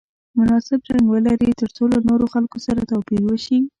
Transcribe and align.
مناسب 0.37 0.79
رنګ 0.93 1.05
ولري 1.13 1.49
ترڅو 1.59 1.83
له 1.93 1.97
نورو 2.07 2.25
خلکو 2.33 2.57
سره 2.65 2.81
توپیر 2.91 3.21
وشي. 3.25 3.57